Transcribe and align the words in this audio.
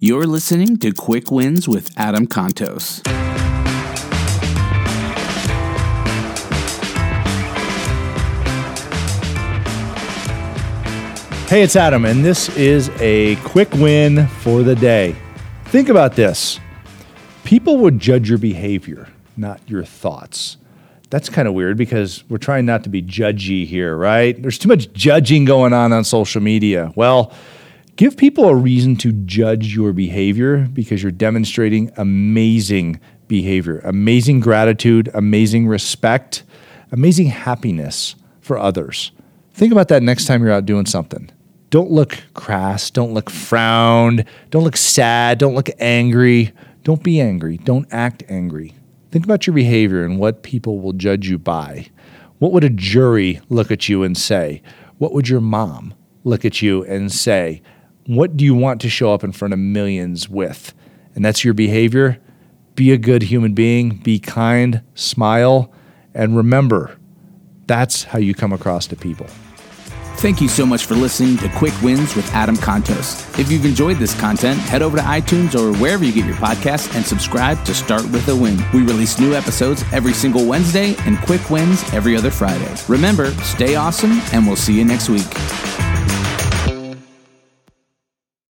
You're 0.00 0.28
listening 0.28 0.76
to 0.76 0.92
Quick 0.92 1.32
Wins 1.32 1.66
with 1.66 1.90
Adam 1.98 2.28
Contos. 2.28 3.04
Hey, 11.48 11.62
it's 11.64 11.74
Adam, 11.74 12.04
and 12.04 12.24
this 12.24 12.48
is 12.56 12.90
a 13.00 13.34
quick 13.42 13.72
win 13.72 14.28
for 14.28 14.62
the 14.62 14.76
day. 14.76 15.16
Think 15.64 15.88
about 15.88 16.14
this 16.14 16.60
people 17.42 17.78
would 17.78 17.98
judge 17.98 18.28
your 18.28 18.38
behavior, 18.38 19.08
not 19.36 19.60
your 19.66 19.82
thoughts. 19.82 20.58
That's 21.10 21.28
kind 21.28 21.48
of 21.48 21.54
weird 21.54 21.76
because 21.76 22.22
we're 22.28 22.38
trying 22.38 22.66
not 22.66 22.84
to 22.84 22.88
be 22.88 23.02
judgy 23.02 23.66
here, 23.66 23.96
right? 23.96 24.40
There's 24.40 24.58
too 24.58 24.68
much 24.68 24.92
judging 24.92 25.44
going 25.44 25.72
on 25.72 25.92
on 25.92 26.04
social 26.04 26.40
media. 26.40 26.92
Well, 26.94 27.32
Give 27.98 28.16
people 28.16 28.44
a 28.44 28.54
reason 28.54 28.94
to 28.98 29.10
judge 29.10 29.74
your 29.74 29.92
behavior 29.92 30.68
because 30.72 31.02
you're 31.02 31.10
demonstrating 31.10 31.90
amazing 31.96 33.00
behavior, 33.26 33.80
amazing 33.80 34.38
gratitude, 34.38 35.10
amazing 35.14 35.66
respect, 35.66 36.44
amazing 36.92 37.26
happiness 37.26 38.14
for 38.40 38.56
others. 38.56 39.10
Think 39.52 39.72
about 39.72 39.88
that 39.88 40.04
next 40.04 40.26
time 40.26 40.44
you're 40.44 40.52
out 40.52 40.64
doing 40.64 40.86
something. 40.86 41.28
Don't 41.70 41.90
look 41.90 42.22
crass, 42.34 42.88
don't 42.88 43.14
look 43.14 43.30
frowned, 43.30 44.24
don't 44.50 44.62
look 44.62 44.76
sad, 44.76 45.38
don't 45.38 45.56
look 45.56 45.70
angry. 45.80 46.52
Don't 46.84 47.02
be 47.02 47.20
angry, 47.20 47.56
don't 47.58 47.88
act 47.90 48.22
angry. 48.28 48.74
Think 49.10 49.24
about 49.24 49.48
your 49.48 49.54
behavior 49.54 50.04
and 50.04 50.20
what 50.20 50.44
people 50.44 50.78
will 50.78 50.92
judge 50.92 51.28
you 51.28 51.36
by. 51.36 51.88
What 52.38 52.52
would 52.52 52.62
a 52.62 52.70
jury 52.70 53.40
look 53.48 53.72
at 53.72 53.88
you 53.88 54.04
and 54.04 54.16
say? 54.16 54.62
What 54.98 55.12
would 55.14 55.28
your 55.28 55.40
mom 55.40 55.94
look 56.22 56.44
at 56.44 56.62
you 56.62 56.84
and 56.84 57.10
say? 57.10 57.60
What 58.08 58.38
do 58.38 58.44
you 58.46 58.54
want 58.54 58.80
to 58.80 58.88
show 58.88 59.12
up 59.12 59.22
in 59.22 59.32
front 59.32 59.52
of 59.52 59.60
millions 59.60 60.30
with? 60.30 60.72
And 61.14 61.22
that's 61.22 61.44
your 61.44 61.52
behavior. 61.52 62.18
Be 62.74 62.90
a 62.90 62.96
good 62.96 63.24
human 63.24 63.52
being, 63.52 63.98
be 63.98 64.18
kind, 64.18 64.80
smile, 64.94 65.70
and 66.14 66.34
remember 66.34 66.98
that's 67.66 68.04
how 68.04 68.18
you 68.18 68.32
come 68.32 68.50
across 68.50 68.86
to 68.86 68.96
people. 68.96 69.26
Thank 70.16 70.40
you 70.40 70.48
so 70.48 70.64
much 70.64 70.86
for 70.86 70.94
listening 70.94 71.36
to 71.36 71.50
Quick 71.50 71.74
Wins 71.82 72.16
with 72.16 72.26
Adam 72.32 72.56
Contos. 72.56 73.38
If 73.38 73.52
you've 73.52 73.66
enjoyed 73.66 73.98
this 73.98 74.18
content, 74.18 74.58
head 74.58 74.80
over 74.80 74.96
to 74.96 75.02
iTunes 75.02 75.54
or 75.54 75.76
wherever 75.78 76.02
you 76.02 76.12
get 76.12 76.24
your 76.24 76.34
podcasts 76.36 76.96
and 76.96 77.04
subscribe 77.04 77.62
to 77.66 77.74
Start 77.74 78.04
with 78.04 78.26
a 78.28 78.34
Win. 78.34 78.58
We 78.72 78.80
release 78.80 79.20
new 79.20 79.34
episodes 79.34 79.84
every 79.92 80.14
single 80.14 80.46
Wednesday 80.46 80.96
and 81.00 81.18
quick 81.18 81.50
wins 81.50 81.84
every 81.92 82.16
other 82.16 82.30
Friday. 82.30 82.74
Remember, 82.88 83.32
stay 83.42 83.76
awesome, 83.76 84.18
and 84.32 84.46
we'll 84.46 84.56
see 84.56 84.78
you 84.78 84.86
next 84.86 85.10
week. 85.10 85.26